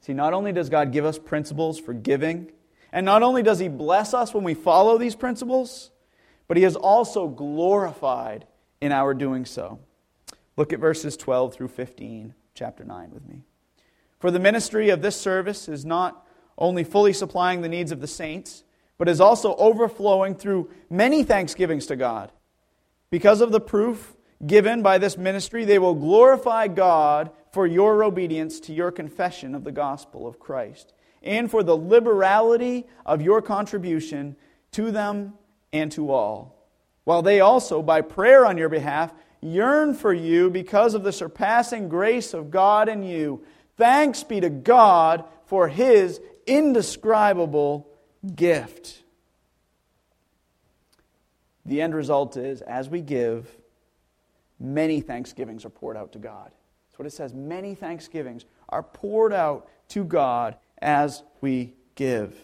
[0.01, 2.51] See, not only does God give us principles for giving,
[2.91, 5.91] and not only does he bless us when we follow these principles,
[6.49, 8.45] but he is also glorified
[8.81, 9.79] in our doing so.
[10.57, 13.43] Look at verses 12 through 15, chapter 9, with me.
[14.19, 16.25] For the ministry of this service is not
[16.57, 18.63] only fully supplying the needs of the saints,
[18.97, 22.31] but is also overflowing through many thanksgivings to God.
[23.11, 28.59] Because of the proof given by this ministry, they will glorify God for your obedience
[28.61, 34.35] to your confession of the gospel of Christ, and for the liberality of your contribution
[34.71, 35.35] to them
[35.71, 36.55] and to all,
[37.03, 41.89] while they also, by prayer on your behalf, yearn for you because of the surpassing
[41.89, 43.43] grace of God in you.
[43.77, 47.87] Thanks be to God for his indescribable
[48.35, 49.03] gift.
[51.65, 53.47] The end result is, as we give,
[54.59, 56.51] many thanksgivings are poured out to God.
[56.89, 57.33] That's what it says.
[57.33, 62.35] Many thanksgivings are poured out to God as we give.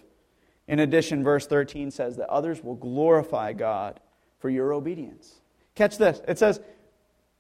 [0.68, 4.00] In addition, verse 13 says that others will glorify God
[4.40, 5.42] for your obedience.
[5.76, 6.22] Catch this.
[6.28, 6.60] It says,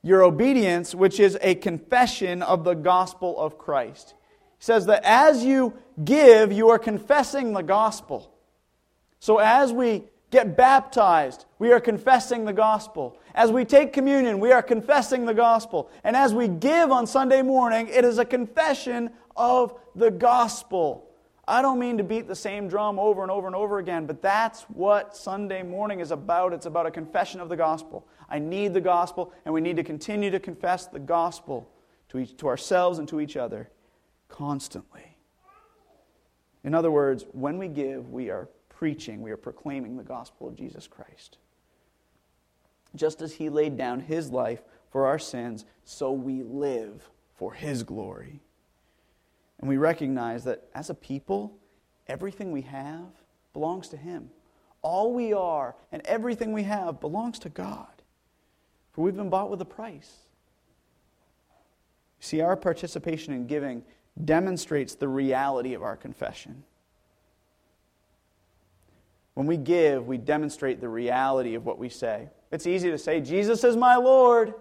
[0.03, 4.13] Your obedience, which is a confession of the gospel of Christ.
[4.59, 8.31] Says that as you give, you are confessing the gospel.
[9.19, 13.17] So as we get baptized, we are confessing the gospel.
[13.33, 15.89] As we take communion, we are confessing the gospel.
[16.03, 21.09] And as we give on Sunday morning, it is a confession of the gospel.
[21.47, 24.21] I don't mean to beat the same drum over and over and over again, but
[24.21, 26.53] that's what Sunday morning is about.
[26.53, 28.07] It's about a confession of the gospel.
[28.27, 31.69] I need the gospel, and we need to continue to confess the gospel
[32.09, 33.69] to, each, to ourselves and to each other
[34.27, 35.17] constantly.
[36.63, 40.55] In other words, when we give, we are preaching, we are proclaiming the gospel of
[40.55, 41.37] Jesus Christ.
[42.95, 47.83] Just as he laid down his life for our sins, so we live for his
[47.83, 48.41] glory.
[49.65, 51.57] And we recognize that as a people,
[52.07, 53.07] everything we have
[53.51, 54.29] belongs to Him.
[54.83, 57.87] All we are and everything we have belongs to God.
[58.91, 60.17] For we've been bought with a price.
[62.19, 63.81] See, our participation in giving
[64.23, 66.63] demonstrates the reality of our confession.
[69.33, 72.29] When we give, we demonstrate the reality of what we say.
[72.51, 74.53] It's easy to say, Jesus is my Lord,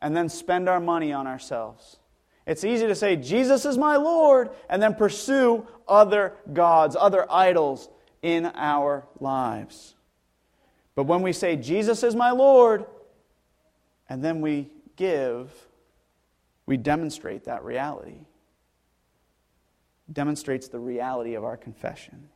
[0.00, 1.98] and then spend our money on ourselves.
[2.46, 7.88] It's easy to say, Jesus is my Lord, and then pursue other gods, other idols
[8.22, 9.94] in our lives.
[10.94, 12.84] But when we say, Jesus is my Lord,
[14.08, 15.50] and then we give,
[16.66, 18.26] we demonstrate that reality.
[20.12, 22.28] demonstrates the reality of our confession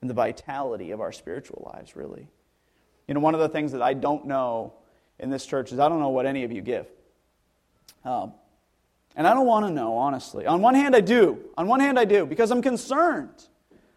[0.00, 2.28] and the vitality of our spiritual lives, really.
[3.08, 4.74] You know, one of the things that I don't know
[5.18, 6.86] in this church is I don't know what any of you give.
[8.04, 8.32] Um,
[9.18, 10.46] and I don't want to know, honestly.
[10.46, 11.38] On one hand, I do.
[11.58, 13.48] On one hand, I do, because I'm concerned.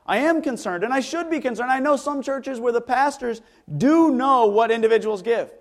[0.04, 1.72] I am concerned, and I should be concerned.
[1.72, 3.40] I know some churches where the pastors
[3.78, 5.54] do know what individuals give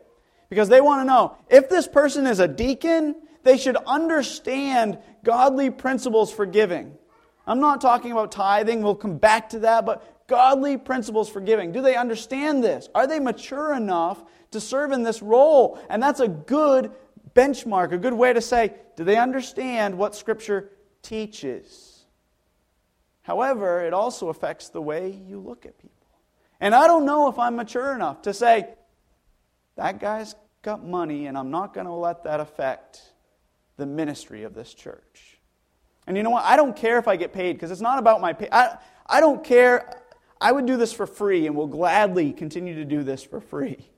[0.48, 5.68] because they want to know if this person is a deacon, they should understand godly
[5.68, 6.96] principles for giving.
[7.46, 11.70] I'm not talking about tithing, we'll come back to that, but godly principles for giving.
[11.70, 12.88] Do they understand this?
[12.94, 15.78] Are they mature enough to serve in this role?
[15.90, 16.92] And that's a good
[17.40, 20.70] benchmark, a good way to say, do they understand what Scripture
[21.02, 22.04] teaches?
[23.22, 25.96] However, it also affects the way you look at people.
[26.60, 28.68] And I don't know if I'm mature enough to say,
[29.76, 33.00] that guy's got money, and I'm not going to let that affect
[33.78, 35.38] the ministry of this church.
[36.06, 36.44] And you know what?
[36.44, 38.48] I don't care if I get paid because it's not about my pay.
[38.52, 38.76] I,
[39.06, 40.02] I don't care.
[40.40, 43.90] I would do this for free and will gladly continue to do this for free.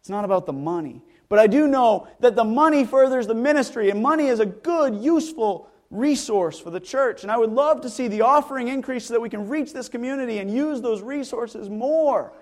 [0.00, 1.02] It's not about the money.
[1.28, 4.94] But I do know that the money furthers the ministry, and money is a good,
[4.94, 7.22] useful resource for the church.
[7.22, 9.88] And I would love to see the offering increase so that we can reach this
[9.88, 12.32] community and use those resources more.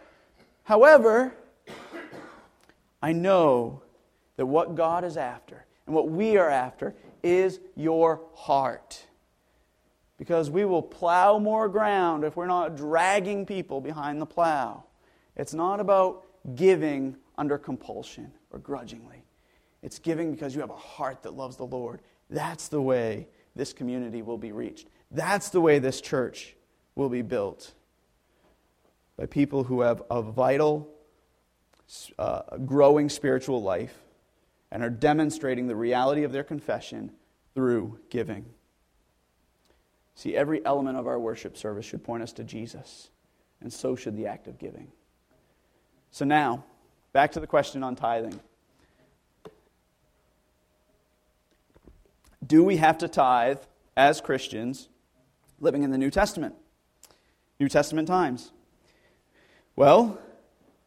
[0.64, 1.34] However,
[3.02, 3.82] I know
[4.36, 9.06] that what God is after and what we are after is your heart.
[10.16, 14.84] Because we will plow more ground if we're not dragging people behind the plow.
[15.36, 16.24] It's not about
[16.54, 19.24] giving under compulsion or grudgingly.
[19.82, 22.00] It's giving because you have a heart that loves the Lord.
[22.30, 24.88] That's the way this community will be reached.
[25.10, 26.54] That's the way this church
[26.94, 27.74] will be built.
[29.18, 30.88] By people who have a vital,
[32.18, 33.94] uh, growing spiritual life
[34.70, 37.12] and are demonstrating the reality of their confession
[37.54, 38.46] through giving.
[40.14, 43.10] See, every element of our worship service should point us to Jesus,
[43.60, 44.92] and so should the act of giving.
[46.10, 46.64] So now,
[47.14, 48.38] back to the question on tithing.
[52.44, 53.58] Do we have to tithe
[53.96, 54.88] as Christians
[55.60, 56.56] living in the New Testament?
[57.60, 58.50] New Testament times.
[59.76, 60.18] Well,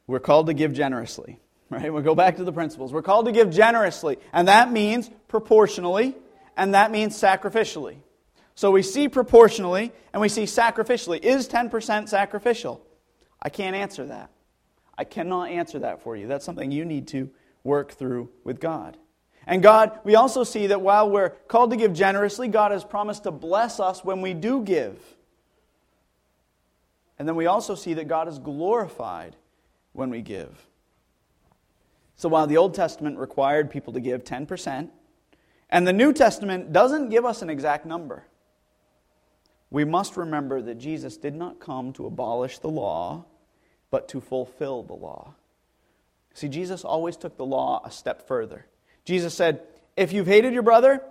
[0.05, 1.91] we're called to give generously, right?
[1.91, 2.91] We'll go back to the principles.
[2.91, 6.13] We're called to give generously, and that means proportionally,
[6.57, 7.95] and that means sacrificially.
[8.53, 11.23] So we see proportionally and we see sacrificially.
[11.23, 12.85] Is 10% sacrificial?
[13.41, 14.31] I can't answer that.
[14.97, 16.27] I cannot answer that for you.
[16.27, 17.29] That's something you need to
[17.63, 18.97] work through with God.
[19.45, 23.23] And God, we also see that while we're called to give generously, God has promised
[23.23, 24.99] to bless us when we do give.
[27.17, 29.35] And then we also see that God is glorified
[29.93, 30.67] when we give.
[32.17, 34.89] So while the Old Testament required people to give 10%,
[35.69, 38.25] and the New Testament doesn't give us an exact number,
[39.69, 43.25] we must remember that Jesus did not come to abolish the law,
[43.89, 45.33] but to fulfill the law.
[46.33, 48.67] See, Jesus always took the law a step further.
[49.05, 49.61] Jesus said,
[49.95, 51.01] If you've hated your brother,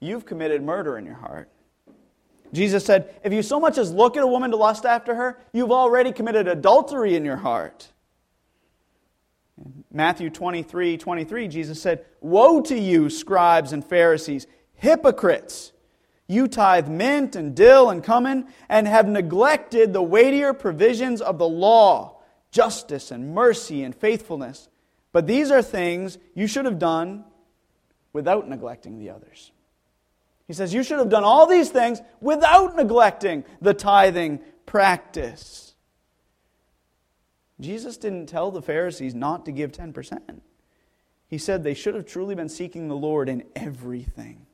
[0.00, 1.50] you've committed murder in your heart.
[2.52, 5.38] Jesus said, If you so much as look at a woman to lust after her,
[5.52, 7.88] you've already committed adultery in your heart.
[9.58, 15.72] In Matthew 23 23, Jesus said, Woe to you, scribes and Pharisees, hypocrites!
[16.26, 21.48] You tithe mint and dill and cumin, and have neglected the weightier provisions of the
[21.48, 22.19] law
[22.50, 24.68] justice and mercy and faithfulness.
[25.12, 27.24] But these are things you should have done
[28.12, 29.52] without neglecting the others.
[30.46, 35.74] He says you should have done all these things without neglecting the tithing practice.
[37.60, 40.40] Jesus didn't tell the Pharisees not to give 10%.
[41.28, 44.46] He said they should have truly been seeking the Lord in everything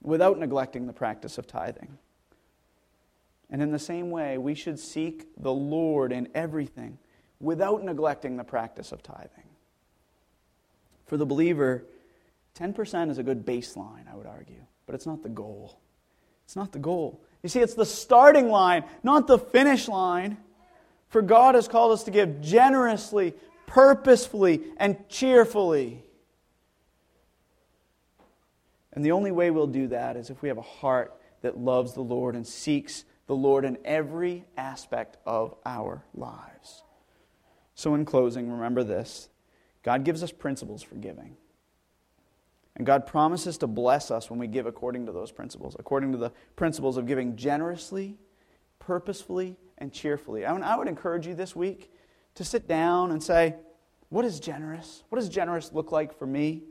[0.00, 1.98] without neglecting the practice of tithing.
[3.50, 6.98] And in the same way, we should seek the Lord in everything
[7.40, 9.44] without neglecting the practice of tithing.
[11.06, 11.84] For the believer,
[12.58, 15.78] 10% is a good baseline, I would argue, but it's not the goal.
[16.44, 17.20] It's not the goal.
[17.42, 20.38] You see, it's the starting line, not the finish line.
[21.08, 23.34] For God has called us to give generously,
[23.66, 26.02] purposefully, and cheerfully.
[28.92, 31.92] And the only way we'll do that is if we have a heart that loves
[31.92, 36.82] the Lord and seeks the Lord in every aspect of our lives.
[37.74, 39.28] So, in closing, remember this
[39.82, 41.36] God gives us principles for giving.
[42.76, 46.18] And God promises to bless us when we give according to those principles, according to
[46.18, 48.18] the principles of giving generously,
[48.80, 50.44] purposefully, and cheerfully.
[50.44, 51.92] I would encourage you this week
[52.34, 53.54] to sit down and say,
[54.08, 55.04] What is generous?
[55.08, 56.64] What does generous look like for me?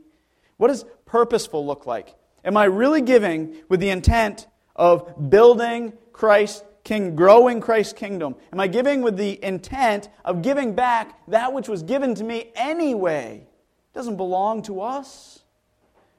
[0.56, 2.14] What does purposeful look like?
[2.44, 4.46] Am I really giving with the intent
[4.76, 8.36] of building Christ King, growing Christ's kingdom?
[8.52, 12.50] Am I giving with the intent of giving back that which was given to me
[12.54, 13.46] anyway?
[13.46, 15.42] It doesn't belong to us.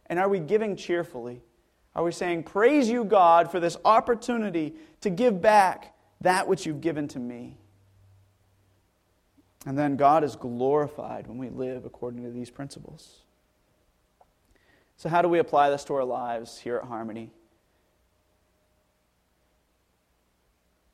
[0.07, 1.41] And are we giving cheerfully?
[1.95, 6.81] Are we saying, Praise you, God, for this opportunity to give back that which you've
[6.81, 7.57] given to me?
[9.65, 13.21] And then God is glorified when we live according to these principles.
[14.97, 17.31] So, how do we apply this to our lives here at Harmony?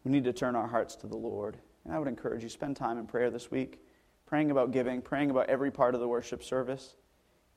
[0.03, 1.57] We need to turn our hearts to the Lord.
[1.85, 3.79] And I would encourage you spend time in prayer this week,
[4.25, 6.95] praying about giving, praying about every part of the worship service.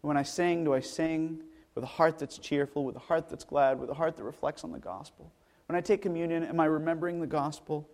[0.01, 1.42] When I sing, do I sing
[1.74, 4.64] with a heart that's cheerful, with a heart that's glad, with a heart that reflects
[4.64, 5.32] on the gospel?
[5.66, 7.88] When I take communion, am I remembering the gospel?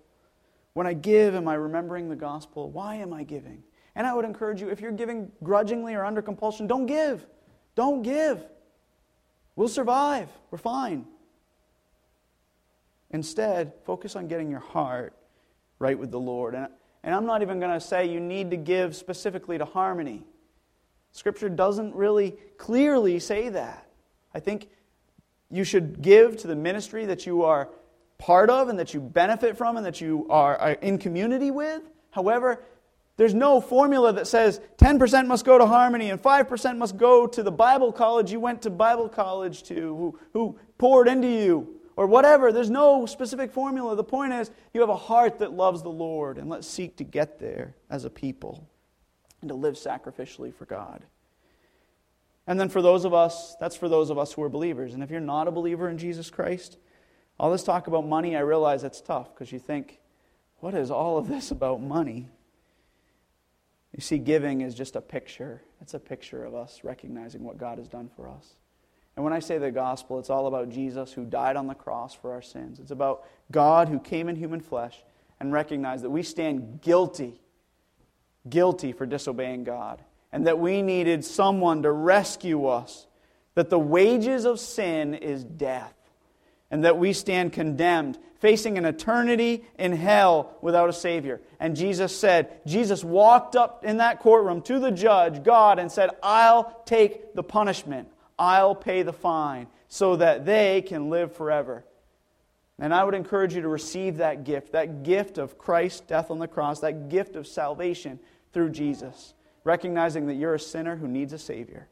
[0.72, 2.70] When I give, am I remembering the gospel?
[2.70, 3.62] Why am I giving?
[3.94, 7.26] And I would encourage you, if you're giving grudgingly or under compulsion, don't give.
[7.74, 8.44] Don't give.
[9.56, 10.28] We'll survive.
[10.50, 11.06] We're fine.
[13.10, 15.14] Instead, focus on getting your heart
[15.78, 16.54] right with the Lord.
[16.54, 16.68] And,
[17.02, 20.22] and I'm not even going to say you need to give specifically to harmony.
[21.12, 23.86] Scripture doesn't really clearly say that.
[24.34, 24.68] I think
[25.50, 27.68] you should give to the ministry that you are
[28.18, 31.82] part of and that you benefit from and that you are in community with.
[32.10, 32.62] However,
[33.16, 37.42] there's no formula that says 10% must go to Harmony and 5% must go to
[37.42, 42.06] the Bible college you went to Bible college to, who, who poured into you or
[42.06, 42.52] whatever.
[42.52, 43.96] There's no specific formula.
[43.96, 47.04] The point is, you have a heart that loves the Lord, and let's seek to
[47.04, 48.68] get there as a people
[49.40, 51.04] and to live sacrificially for God.
[52.46, 54.94] And then for those of us, that's for those of us who are believers.
[54.94, 56.78] And if you're not a believer in Jesus Christ,
[57.38, 60.00] all this talk about money, I realize it's tough because you think,
[60.58, 62.28] what is all of this about money?
[63.94, 65.62] You see, giving is just a picture.
[65.80, 68.54] It's a picture of us recognizing what God has done for us.
[69.20, 72.14] And when I say the gospel, it's all about Jesus who died on the cross
[72.14, 72.80] for our sins.
[72.80, 74.96] It's about God who came in human flesh
[75.38, 77.38] and recognized that we stand guilty,
[78.48, 80.00] guilty for disobeying God,
[80.32, 83.06] and that we needed someone to rescue us,
[83.56, 85.92] that the wages of sin is death,
[86.70, 91.42] and that we stand condemned, facing an eternity in hell without a Savior.
[91.58, 96.08] And Jesus said, Jesus walked up in that courtroom to the judge, God, and said,
[96.22, 98.08] I'll take the punishment.
[98.40, 101.84] I'll pay the fine so that they can live forever.
[102.78, 106.38] And I would encourage you to receive that gift, that gift of Christ's death on
[106.38, 108.18] the cross, that gift of salvation
[108.54, 111.88] through Jesus, recognizing that you're a sinner who needs a Savior.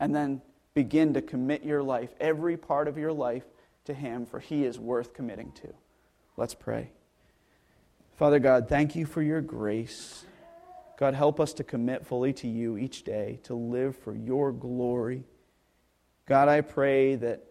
[0.00, 0.42] And then
[0.74, 3.44] begin to commit your life, every part of your life,
[3.84, 5.68] to Him, for He is worth committing to.
[6.36, 6.90] Let's pray.
[8.16, 10.24] Father God, thank you for your grace.
[10.96, 15.24] God, help us to commit fully to you each day, to live for your glory.
[16.26, 17.44] God, I pray that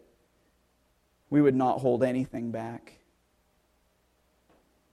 [1.30, 3.00] we would not hold anything back.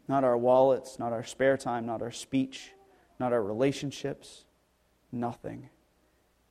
[0.07, 2.73] Not our wallets, not our spare time, not our speech,
[3.19, 4.45] not our relationships,
[5.11, 5.71] nothing.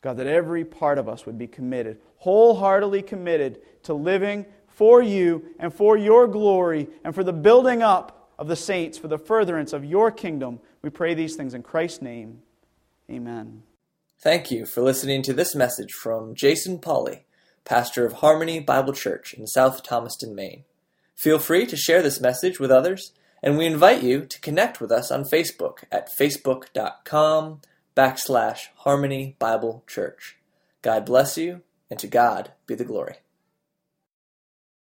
[0.02, 5.46] God, that every part of us would be committed, wholeheartedly committed to living for you
[5.60, 9.74] and for your glory and for the building up of the saints, for the furtherance
[9.74, 12.42] of your kingdom we pray these things in Christ's name.
[13.10, 13.64] Amen.
[14.20, 17.26] Thank you for listening to this message from Jason Polly,
[17.66, 20.64] pastor of Harmony Bible Church in South Thomaston, Maine.
[21.16, 24.92] Feel free to share this message with others, and we invite you to connect with
[24.92, 27.62] us on Facebook at facebook.com
[27.96, 30.38] backslash Harmony Bible Church.
[30.82, 33.21] God bless you, and to God be the glory.